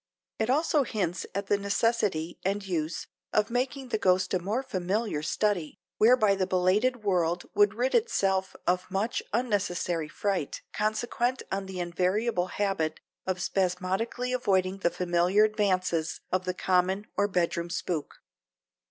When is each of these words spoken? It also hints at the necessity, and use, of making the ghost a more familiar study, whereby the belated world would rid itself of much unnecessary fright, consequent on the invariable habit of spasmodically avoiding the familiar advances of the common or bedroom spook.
It 0.39 0.49
also 0.49 0.81
hints 0.81 1.27
at 1.35 1.45
the 1.45 1.59
necessity, 1.59 2.39
and 2.43 2.65
use, 2.65 3.05
of 3.31 3.51
making 3.51 3.89
the 3.89 3.99
ghost 3.99 4.33
a 4.33 4.39
more 4.39 4.63
familiar 4.63 5.21
study, 5.21 5.77
whereby 5.99 6.33
the 6.33 6.47
belated 6.47 7.03
world 7.03 7.45
would 7.53 7.75
rid 7.75 7.93
itself 7.93 8.55
of 8.65 8.89
much 8.89 9.21
unnecessary 9.31 10.07
fright, 10.07 10.63
consequent 10.73 11.43
on 11.51 11.67
the 11.67 11.79
invariable 11.79 12.47
habit 12.47 12.99
of 13.27 13.39
spasmodically 13.39 14.33
avoiding 14.33 14.79
the 14.79 14.89
familiar 14.89 15.43
advances 15.43 16.19
of 16.31 16.45
the 16.45 16.55
common 16.55 17.05
or 17.15 17.27
bedroom 17.27 17.69
spook. 17.69 18.23